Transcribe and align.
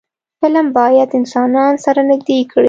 فلم 0.41 0.65
باید 0.77 1.09
انسانان 1.19 1.73
سره 1.85 2.01
نږدې 2.09 2.39
کړي 2.49 2.59